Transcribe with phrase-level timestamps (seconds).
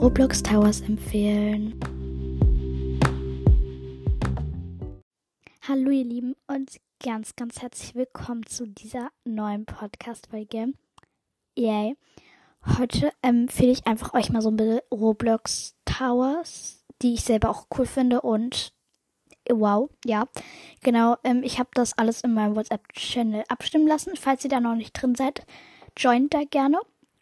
[0.00, 1.74] Roblox Towers empfehlen.
[5.66, 10.72] Hallo ihr Lieben und ganz, ganz herzlich willkommen zu dieser neuen Podcast-Folge.
[11.56, 11.96] Yay.
[12.78, 17.66] Heute empfehle ich einfach euch mal so ein bisschen Roblox Towers, die ich selber auch
[17.76, 18.72] cool finde und
[19.50, 20.28] wow, ja,
[20.84, 21.16] genau.
[21.24, 24.12] Ähm, ich habe das alles in meinem WhatsApp-Channel abstimmen lassen.
[24.14, 25.44] Falls ihr da noch nicht drin seid,
[25.96, 26.78] joint da gerne.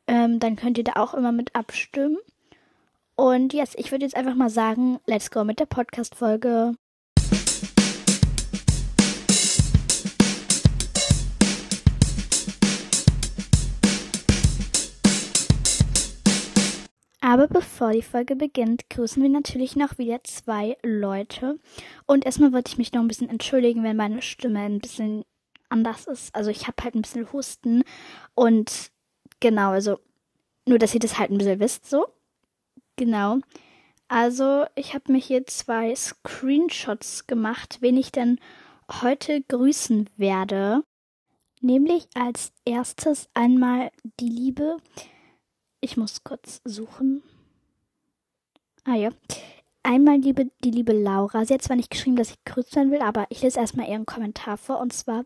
[0.06, 2.18] Ähm, dann könnt ihr da auch immer mit abstimmen.
[3.18, 6.74] Und yes, ich würde jetzt einfach mal sagen, let's go mit der Podcast-Folge.
[17.22, 21.58] Aber bevor die Folge beginnt, grüßen wir natürlich noch wieder zwei Leute.
[22.04, 25.24] Und erstmal wollte ich mich noch ein bisschen entschuldigen, wenn meine Stimme ein bisschen
[25.70, 26.34] anders ist.
[26.34, 27.82] Also ich habe halt ein bisschen Husten.
[28.34, 28.92] Und
[29.40, 29.98] genau, also
[30.66, 32.06] nur, dass ihr das halt ein bisschen wisst, so.
[32.96, 33.38] Genau.
[34.08, 38.38] Also ich habe mir hier zwei Screenshots gemacht, wen ich denn
[39.02, 40.84] heute grüßen werde.
[41.60, 44.76] Nämlich als erstes einmal die liebe
[45.80, 47.22] ich muss kurz suchen.
[48.84, 49.10] Ah ja.
[49.88, 51.44] Einmal liebe, die liebe Laura.
[51.44, 54.04] Sie hat zwar nicht geschrieben, dass ich grüßt werden will, aber ich lese erstmal ihren
[54.04, 54.80] Kommentar vor.
[54.80, 55.22] Und zwar,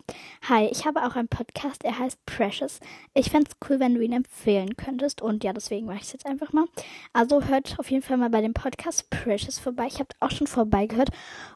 [0.51, 2.79] Hi, ich habe auch einen Podcast, er heißt Precious.
[3.15, 5.23] Ich fände es cool, wenn du ihn empfehlen könntest.
[5.23, 6.67] Und ja, deswegen mache ich es jetzt einfach mal.
[7.15, 9.87] Also hört auf jeden Fall mal bei dem Podcast Precious vorbei.
[9.87, 11.09] Ich habe auch schon vorbeigehört.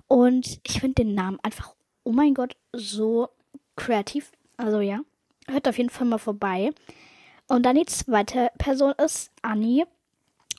[0.09, 3.29] Und ich finde den Namen einfach, oh mein Gott, so
[3.77, 4.33] kreativ.
[4.57, 5.01] Also ja,
[5.47, 6.71] hört auf jeden Fall mal vorbei.
[7.49, 9.87] Und dann die zweite Person ist Annie.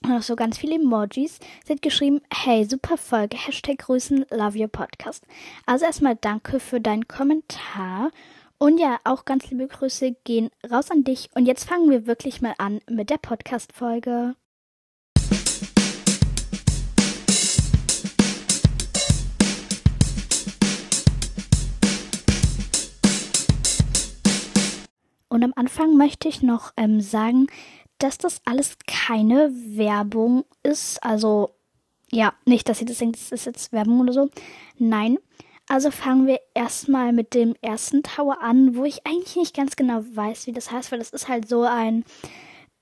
[0.04, 1.40] Und auch so ganz viele Emojis.
[1.66, 5.26] Sie hat geschrieben, hey, super Folge, Hashtag Grüßen, love your podcast.
[5.66, 8.12] Also erstmal danke für deinen Kommentar.
[8.58, 11.30] Und ja, auch ganz liebe Grüße gehen raus an dich.
[11.36, 14.36] Und jetzt fangen wir wirklich mal an mit der Podcast-Folge.
[25.28, 27.48] Und am Anfang möchte ich noch ähm, sagen,
[28.00, 31.04] dass das alles keine Werbung ist.
[31.04, 31.56] Also,
[32.11, 34.30] ja, nicht, dass ihr das denkt, das ist jetzt Werbung oder so.
[34.78, 35.17] Nein.
[35.67, 40.04] Also fangen wir erstmal mit dem ersten Tower an, wo ich eigentlich nicht ganz genau
[40.14, 42.05] weiß, wie das heißt, weil das ist halt so ein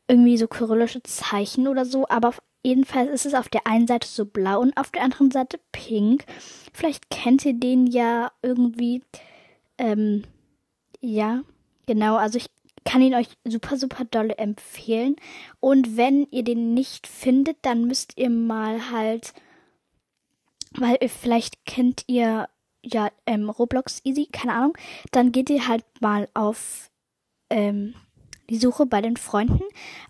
[0.10, 4.26] irgendwie so kyrillische Zeichen oder so, aber jedenfalls ist es auf der einen Seite so
[4.26, 6.26] blau und auf der anderen Seite pink.
[6.74, 9.02] Vielleicht kennt ihr den ja irgendwie.
[9.78, 10.26] Ähm,
[11.00, 11.44] ja,
[11.86, 12.50] Genau, also ich
[12.86, 15.16] kann ihn euch super, super dolle empfehlen.
[15.60, 19.34] Und wenn ihr den nicht findet, dann müsst ihr mal halt,
[20.76, 22.48] weil ihr vielleicht kennt ihr
[22.84, 24.78] ja ähm, Roblox Easy, keine Ahnung,
[25.12, 26.92] dann geht ihr halt mal auf
[27.50, 27.96] ähm,
[28.50, 29.64] die Suche bei den Freunden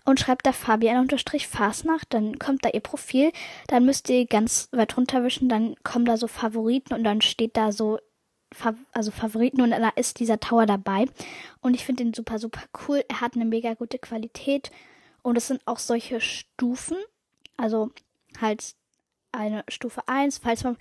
[0.04, 3.32] und schreibt da Fabian-Fasnacht, dann kommt da ihr Profil,
[3.68, 7.70] dann müsst ihr ganz weit runterwischen, dann kommen da so Favoriten und dann steht da
[7.70, 7.98] so
[8.92, 11.06] also Favoriten und da ist dieser Tower dabei.
[11.60, 13.04] Und ich finde den super, super cool.
[13.08, 14.70] Er hat eine mega gute Qualität
[15.22, 16.96] und es sind auch solche Stufen.
[17.56, 17.90] Also
[18.40, 18.74] halt
[19.32, 20.76] eine Stufe 1, falls man,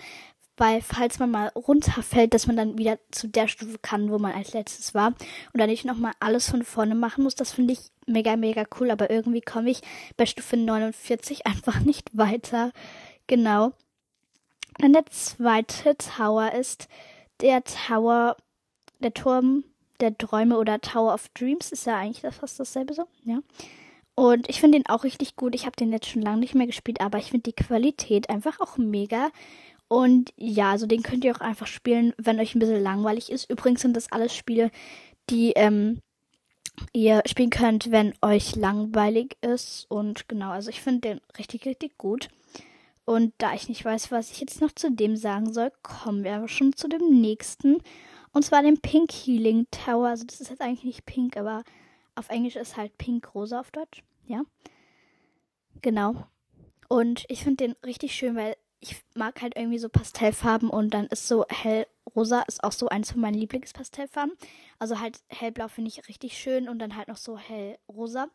[0.58, 4.34] weil falls man mal runterfällt, dass man dann wieder zu der Stufe kann, wo man
[4.34, 5.08] als letztes war.
[5.08, 7.36] Und dann nicht nochmal alles von vorne machen muss.
[7.36, 8.92] Das finde ich mega, mega cool.
[8.92, 9.82] Aber irgendwie komme ich
[10.18, 12.72] bei Stufe 49 einfach nicht weiter.
[13.28, 13.72] Genau.
[14.80, 16.88] Dann der zweite Tower ist
[17.42, 18.38] der Tower,
[19.00, 19.64] der Turm
[20.00, 23.40] der Träume oder Tower of Dreams ist ja eigentlich fast dasselbe so, ja.
[24.16, 25.56] Und ich finde den auch richtig gut.
[25.56, 28.60] Ich habe den jetzt schon lange nicht mehr gespielt, aber ich finde die Qualität einfach
[28.60, 29.32] auch mega.
[29.88, 33.50] Und ja, also den könnt ihr auch einfach spielen, wenn euch ein bisschen langweilig ist.
[33.50, 34.70] Übrigens sind das alles Spiele,
[35.30, 36.00] die ähm,
[36.92, 39.86] ihr spielen könnt, wenn euch langweilig ist.
[39.90, 42.30] Und genau, also ich finde den richtig, richtig gut.
[43.06, 46.36] Und da ich nicht weiß, was ich jetzt noch zu dem sagen soll, kommen wir
[46.36, 47.80] aber schon zu dem nächsten.
[48.32, 50.08] Und zwar dem Pink Healing Tower.
[50.08, 51.64] Also das ist jetzt eigentlich nicht pink, aber
[52.16, 54.04] auf Englisch ist halt pink rosa auf Deutsch.
[54.26, 54.44] Ja.
[55.82, 56.28] Genau.
[56.88, 61.08] Und ich finde den richtig schön, weil ich mag halt irgendwie so Pastellfarben und dann
[61.08, 64.36] ist so hellrosa ist auch so eins von meinen Lieblingspastellfarben.
[64.78, 68.28] Also halt hellblau finde ich richtig schön und dann halt noch so hellrosa.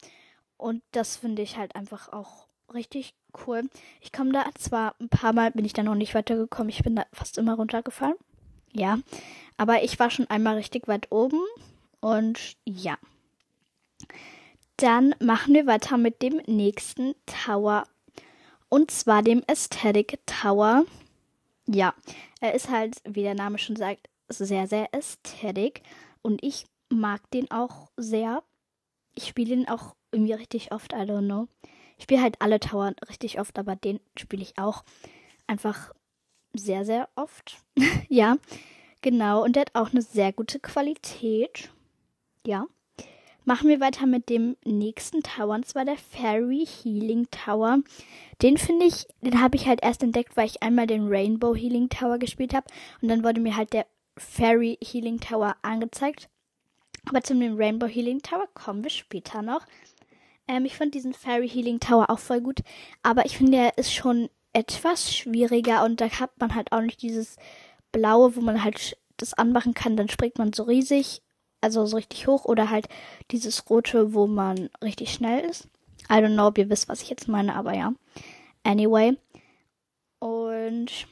[0.57, 3.15] Und das finde ich halt einfach auch richtig
[3.47, 3.69] cool.
[4.01, 6.71] Ich komme da zwar ein paar Mal, bin ich da noch nicht weitergekommen.
[6.71, 8.17] Ich bin da fast immer runtergefallen.
[8.73, 8.99] Ja.
[9.57, 11.41] Aber ich war schon einmal richtig weit oben.
[12.01, 12.97] Und ja.
[14.77, 17.85] Dann machen wir weiter mit dem nächsten Tower.
[18.69, 20.85] Und zwar dem Aesthetic Tower.
[21.67, 21.95] Ja,
[22.41, 25.83] er ist halt, wie der Name schon sagt, sehr, sehr ästhetisch.
[26.23, 28.43] Und ich mag den auch sehr.
[29.15, 31.49] Ich spiele den auch irgendwie richtig oft, I don't know.
[31.99, 34.85] Ich spiele halt alle Tower richtig oft, aber den spiele ich auch
[35.47, 35.93] einfach
[36.55, 37.57] sehr, sehr oft.
[38.09, 38.37] ja,
[39.03, 39.45] genau.
[39.45, 41.71] Und der hat auch eine sehr gute Qualität.
[42.47, 42.67] Ja.
[43.45, 47.79] Machen wir weiter mit dem nächsten Tower, und zwar der Fairy Healing Tower.
[48.43, 51.89] Den finde ich, den habe ich halt erst entdeckt, weil ich einmal den Rainbow Healing
[51.89, 52.67] Tower gespielt habe.
[53.01, 53.87] Und dann wurde mir halt der
[54.19, 56.29] Fairy Healing Tower angezeigt.
[57.09, 59.65] Aber zu dem Rainbow Healing Tower kommen wir später noch.
[60.49, 62.61] Ähm, ich fand diesen Fairy Healing Tower auch voll gut.
[63.03, 67.03] Aber ich finde, er ist schon etwas schwieriger und da hat man halt auch nicht
[67.03, 67.37] dieses
[67.93, 71.23] blaue, wo man halt das anmachen kann, dann springt man so riesig,
[71.61, 72.89] also so richtig hoch oder halt
[73.31, 75.69] dieses rote, wo man richtig schnell ist.
[76.11, 77.93] I don't know, ob ihr wisst, was ich jetzt meine, aber ja.
[78.63, 79.17] Anyway.
[80.21, 81.07] Und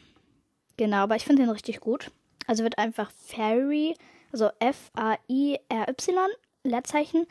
[0.77, 2.11] genau, aber ich finde den richtig gut.
[2.47, 3.97] Also wird einfach Fairy,
[4.33, 6.29] also F-A-I-R-Y,
[6.63, 7.27] Leerzeichen,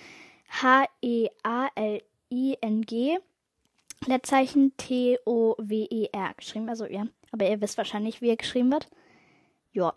[0.49, 2.07] H-E-A-L-I-N-G
[4.07, 6.69] Leerzeichen T-O-W-E-R geschrieben.
[6.69, 8.87] Also ja, aber ihr wisst wahrscheinlich, wie er geschrieben wird.
[9.73, 9.93] Ja.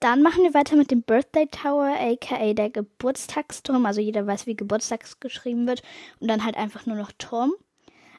[0.00, 3.86] Dann machen wir weiter mit dem Birthday Tower, aka der Geburtstagsturm.
[3.86, 5.82] Also jeder weiß, wie Geburtstags geschrieben wird.
[6.20, 7.52] Und dann halt einfach nur noch Turm.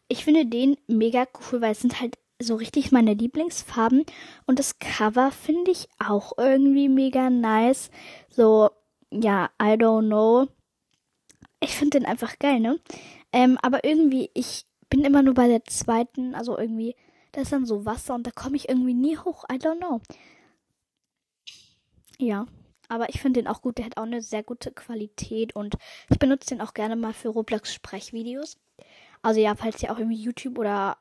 [0.07, 4.05] Ich finde den mega cool, weil es sind halt so richtig meine Lieblingsfarben.
[4.45, 7.91] Und das Cover finde ich auch irgendwie mega nice.
[8.29, 8.69] So,
[9.11, 10.47] ja, I don't know.
[11.59, 12.79] Ich finde den einfach geil, ne?
[13.31, 16.95] Ähm, aber irgendwie, ich bin immer nur bei der zweiten, also irgendwie,
[17.31, 19.45] da ist dann so Wasser und da komme ich irgendwie nie hoch.
[19.51, 20.01] I don't know.
[22.17, 22.45] Ja,
[22.87, 23.77] aber ich finde den auch gut.
[23.77, 25.75] Der hat auch eine sehr gute Qualität und
[26.09, 28.57] ich benutze den auch gerne mal für Roblox Sprechvideos.
[29.21, 30.97] Also ja, falls ihr auch irgendwie YouTube oder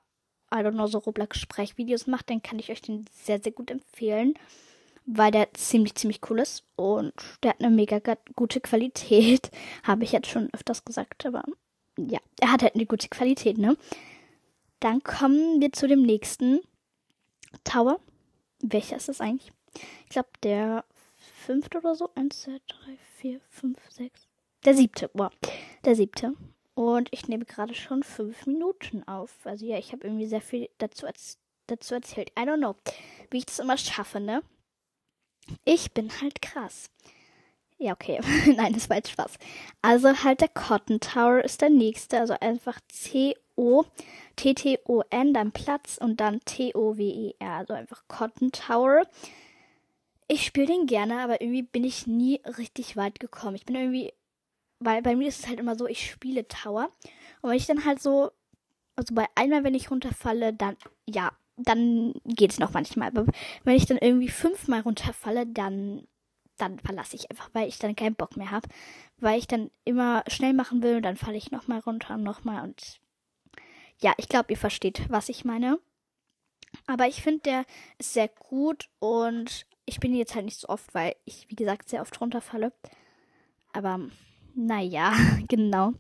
[0.53, 3.71] I don't know, so Roblox Sprechvideos macht, dann kann ich euch den sehr, sehr gut
[3.71, 4.35] empfehlen.
[5.07, 7.13] Weil der ziemlich, ziemlich cool ist und
[7.43, 8.01] der hat eine mega
[8.37, 9.51] gute Qualität.
[9.83, 11.45] Habe ich jetzt schon öfters gesagt, aber
[11.99, 13.77] ja, er hat halt eine gute Qualität, ne?
[14.81, 16.61] Dann kommen wir zu dem nächsten
[17.65, 18.01] Tower.
[18.61, 19.53] Welcher ist das eigentlich?
[20.05, 20.85] Ich glaube, der
[21.45, 22.11] fünfte oder so.
[22.15, 24.27] Eins, zwei, drei, vier, fünf, sechs.
[24.65, 25.11] Der siebte.
[25.15, 25.31] Wow.
[25.85, 26.35] Der siebte.
[26.75, 29.31] Und ich nehme gerade schon fünf Minuten auf.
[29.45, 31.07] Also ja, ich habe irgendwie sehr viel dazu,
[31.67, 32.31] dazu erzählt.
[32.39, 32.75] I don't know,
[33.31, 34.43] wie ich das immer schaffe, ne?
[35.65, 36.91] Ich bin halt krass.
[37.79, 38.21] Ja, okay.
[38.57, 39.39] Nein, das war jetzt Spaß.
[39.83, 42.21] Also halt der Cotton Tower ist der nächste.
[42.21, 43.85] Also einfach C-O,
[44.37, 47.53] T-T-O-N, dann Platz und dann T-O-W-E-R.
[47.53, 49.03] Also einfach Cotton Tower.
[50.29, 53.57] Ich spiele den gerne, aber irgendwie bin ich nie richtig weit gekommen.
[53.57, 54.13] Ich bin irgendwie,
[54.79, 56.89] weil bei mir ist es halt immer so, ich spiele Tower.
[57.43, 58.31] Und wenn ich dann halt so,
[58.97, 60.77] also bei einmal, wenn ich runterfalle, dann,
[61.07, 63.09] ja, dann geht es noch manchmal.
[63.09, 63.27] Aber
[63.65, 66.07] wenn ich dann irgendwie fünfmal runterfalle, dann
[66.57, 68.69] dann verlasse ich einfach, weil ich dann keinen Bock mehr habe.
[69.19, 72.63] Weil ich dann immer schnell machen will und dann falle ich nochmal runter und nochmal
[72.63, 73.01] und
[74.01, 75.79] ja, ich glaube, ihr versteht, was ich meine.
[76.87, 77.65] Aber ich finde, der
[77.99, 81.89] ist sehr gut und ich bin jetzt halt nicht so oft, weil ich, wie gesagt,
[81.89, 82.73] sehr oft runterfalle.
[83.73, 84.01] Aber
[84.55, 85.13] naja,
[85.49, 85.93] genau.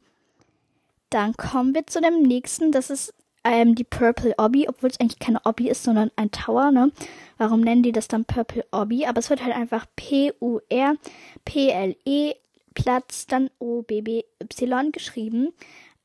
[1.10, 2.72] Dann kommen wir zu dem nächsten.
[2.72, 6.70] Das ist ähm, die Purple Obby, obwohl es eigentlich keine Obby ist, sondern ein Tower,
[6.70, 6.90] ne?
[7.36, 9.06] Warum nennen die das dann Purple Obby?
[9.06, 10.96] Aber es wird halt einfach P-U-R,
[11.44, 12.34] P-L-E,
[12.74, 15.52] Platz, dann O-B-B-Y geschrieben.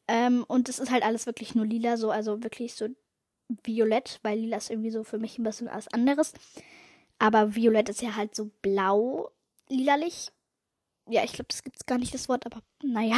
[0.07, 2.87] Ähm, und es ist halt alles wirklich nur lila, so, also wirklich so
[3.63, 6.33] violett, weil lila ist irgendwie so für mich ein bisschen was anderes.
[7.19, 9.31] Aber violett ist ja halt so blau,
[9.69, 10.31] lilalich.
[11.07, 13.17] Ja, ich glaube, das gibt's gar nicht, das Wort, aber naja,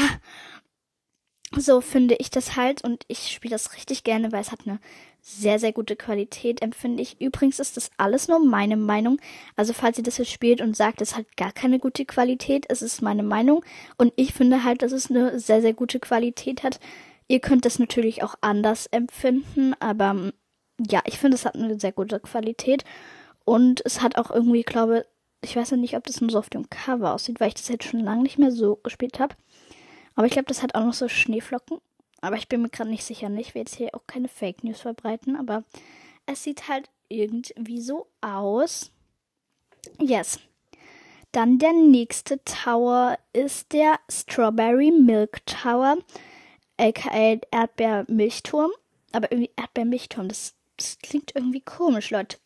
[1.58, 4.79] so finde ich das halt und ich spiele das richtig gerne, weil es hat eine
[5.22, 7.22] sehr, sehr gute Qualität, empfinde ich.
[7.22, 9.20] Übrigens ist das alles nur meine Meinung.
[9.55, 12.81] Also falls ihr das jetzt spielt und sagt, es hat gar keine gute Qualität, es
[12.81, 13.63] ist meine Meinung.
[13.98, 16.79] Und ich finde halt, dass es eine sehr, sehr gute Qualität hat.
[17.27, 20.31] Ihr könnt das natürlich auch anders empfinden, aber
[20.79, 22.84] ja, ich finde, es hat eine sehr gute Qualität.
[23.46, 25.05] Und es hat auch irgendwie, glaube
[25.43, 27.67] ich, weiß ja nicht, ob das nur so auf dem Cover aussieht, weil ich das
[27.67, 29.36] jetzt schon lange nicht mehr so gespielt habe.
[30.15, 31.80] Aber ich glaube, das hat auch noch so Schneeflocken.
[32.22, 33.30] Aber ich bin mir gerade nicht sicher.
[33.32, 35.63] Ich will jetzt hier auch keine Fake News verbreiten, aber
[36.27, 38.91] es sieht halt irgendwie so aus.
[40.00, 40.39] Yes.
[41.32, 45.98] Dann der nächste Tower ist der Strawberry Milk Tower,
[46.77, 48.72] aka Erdbeermilchturm.
[49.13, 52.38] Aber irgendwie Erdbeermilchturm, das, das klingt irgendwie komisch, Leute.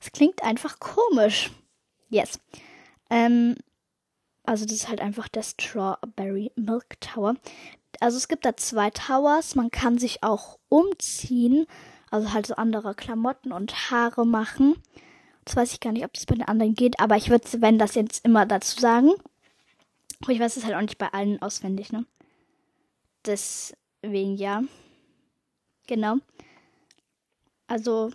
[0.00, 1.50] Es klingt einfach komisch.
[2.10, 2.38] Yes.
[3.10, 3.56] Ähm,
[4.44, 7.36] also das ist halt einfach der Strawberry Milk Tower.
[8.00, 9.54] Also es gibt da zwei Towers.
[9.54, 11.66] Man kann sich auch umziehen.
[12.10, 14.76] Also halt so andere Klamotten und Haare machen.
[15.44, 17.00] Das weiß ich gar nicht, ob das bei den anderen geht.
[17.00, 19.12] Aber ich würde, wenn das jetzt immer dazu sagen.
[20.22, 22.04] Aber ich weiß es halt auch nicht bei allen auswendig, ne?
[23.24, 24.62] Deswegen ja.
[25.86, 26.16] Genau.
[27.66, 28.10] Also,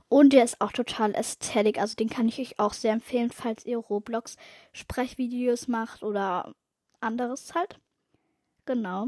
[0.08, 1.82] Und der ist auch total ästhetisch.
[1.82, 4.38] Also den kann ich euch auch sehr empfehlen, falls ihr Roblox
[4.72, 6.54] Sprechvideos macht oder
[7.00, 7.80] anderes halt.
[8.66, 9.08] Genau.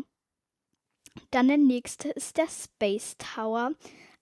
[1.31, 3.71] Dann der nächste ist der Space Tower.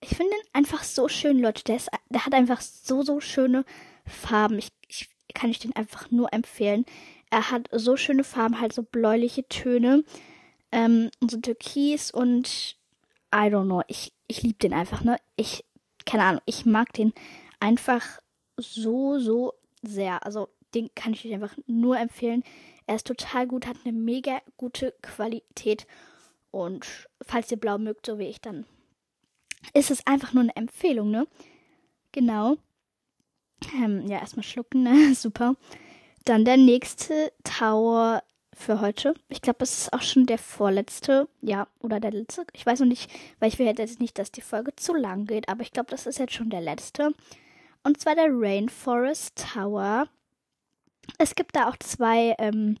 [0.00, 1.64] Ich finde ihn einfach so schön, Leute.
[1.64, 3.64] Der, ist, der hat einfach so, so schöne
[4.04, 4.58] Farben.
[4.58, 6.84] Ich, ich kann ich den einfach nur empfehlen.
[7.30, 10.04] Er hat so schöne Farben, halt so bläuliche Töne.
[10.72, 12.76] Ähm, so Türkis und
[13.34, 13.82] I don't know.
[13.88, 15.16] Ich, ich liebe den einfach, ne?
[15.36, 15.64] Ich,
[16.04, 17.12] keine Ahnung, ich mag den
[17.60, 18.20] einfach
[18.56, 20.24] so, so sehr.
[20.24, 22.42] Also, den kann ich euch einfach nur empfehlen.
[22.86, 25.86] Er ist total gut, hat eine mega gute Qualität.
[26.50, 28.66] Und falls ihr blau mögt, so wie ich, dann
[29.74, 31.26] ist es einfach nur eine Empfehlung, ne?
[32.12, 32.56] Genau.
[33.74, 35.14] Ähm, ja, erstmal schlucken, ne?
[35.14, 35.56] Super.
[36.24, 38.22] Dann der nächste Tower
[38.56, 39.14] für heute.
[39.28, 42.46] Ich glaube, es ist auch schon der vorletzte, ja, oder der letzte.
[42.52, 45.48] Ich weiß noch nicht, weil ich will jetzt nicht, dass die Folge zu lang geht,
[45.48, 47.12] aber ich glaube, das ist jetzt schon der letzte.
[47.84, 50.08] Und zwar der Rainforest Tower.
[51.18, 52.78] Es gibt da auch zwei ähm,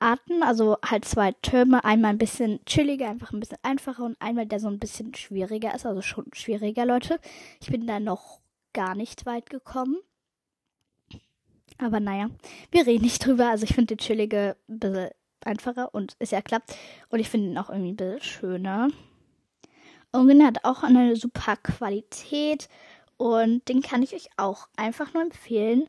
[0.00, 1.84] Arten, also halt zwei Türme.
[1.84, 5.74] Einmal ein bisschen chilliger, einfach ein bisschen einfacher und einmal der so ein bisschen schwieriger
[5.74, 7.20] ist, also schon schwieriger, Leute.
[7.60, 8.40] Ich bin da noch
[8.72, 9.98] gar nicht weit gekommen.
[11.78, 12.28] Aber naja,
[12.70, 13.50] wir reden nicht drüber.
[13.50, 15.10] Also ich finde den chillige ein bisschen
[15.44, 16.76] einfacher und ist ja klappt.
[17.08, 18.88] Und ich finde ihn auch irgendwie ein bisschen schöner.
[20.10, 22.68] Und er hat auch eine super Qualität.
[23.16, 25.88] Und den kann ich euch auch einfach nur empfehlen.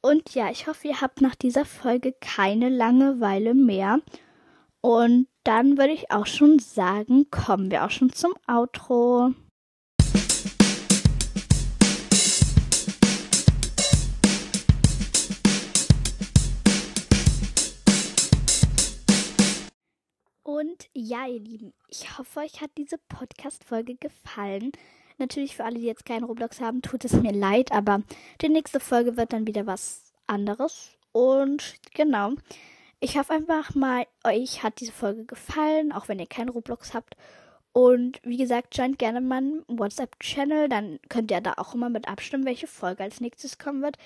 [0.00, 4.00] Und ja, ich hoffe, ihr habt nach dieser Folge keine Langeweile mehr.
[4.80, 9.34] Und dann würde ich auch schon sagen, kommen wir auch schon zum Outro.
[20.44, 24.70] Und ja, ihr Lieben, ich hoffe, euch hat diese Podcast-Folge gefallen.
[25.18, 28.02] Natürlich für alle, die jetzt keinen Roblox haben, tut es mir leid, aber
[28.40, 30.90] die nächste Folge wird dann wieder was anderes.
[31.12, 32.32] Und genau.
[33.00, 37.16] Ich hoffe einfach mal, euch hat diese Folge gefallen, auch wenn ihr keinen Roblox habt.
[37.72, 42.44] Und wie gesagt, joint gerne meinen WhatsApp-Channel, dann könnt ihr da auch immer mit abstimmen,
[42.44, 43.98] welche Folge als nächstes kommen wird.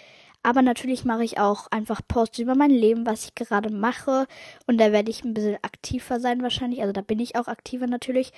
[0.42, 4.26] Aber natürlich mache ich auch einfach Posts über mein Leben, was ich gerade mache.
[4.66, 6.81] Und da werde ich ein bisschen aktiver sein wahrscheinlich.
[6.83, 8.33] Also da bin ich auch aktiver natürlich.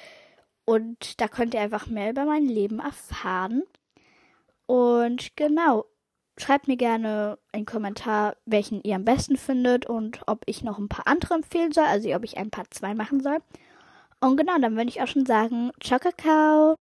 [0.64, 3.62] Und da könnt ihr einfach mehr über mein Leben erfahren.
[4.66, 5.84] Und genau,
[6.38, 10.88] schreibt mir gerne einen Kommentar, welchen ihr am besten findet und ob ich noch ein
[10.88, 13.38] paar andere empfehlen soll, also ob ich ein paar zwei machen soll.
[14.20, 16.76] Und genau, dann würde ich auch schon sagen, ciao, Kakao.